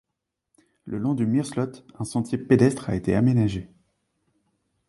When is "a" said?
2.89-2.95